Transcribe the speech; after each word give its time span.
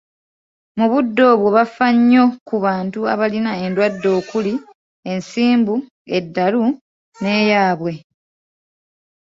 Mu 0.77 0.85
budde 0.91 1.23
obwo 1.33 1.47
baafa 1.55 1.87
nnyo 1.95 2.23
ku 2.47 2.55
bantu 2.65 2.99
abalina 3.13 3.51
endwadde 3.65 4.09
okuli; 4.19 4.53
ensimbu, 5.11 5.75
eddalu, 6.17 6.63
n'eyaabwe 7.21 7.93